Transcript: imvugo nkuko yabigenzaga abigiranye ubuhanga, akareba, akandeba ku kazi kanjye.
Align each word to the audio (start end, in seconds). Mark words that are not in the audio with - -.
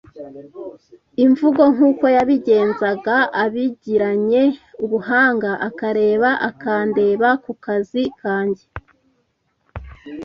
imvugo 1.25 1.63
nkuko 1.73 2.05
yabigenzaga 2.15 3.15
abigiranye 3.43 4.43
ubuhanga, 4.83 5.51
akareba, 5.67 6.29
akandeba 6.49 7.29
ku 7.43 7.51
kazi 7.65 8.03
kanjye. 8.19 8.63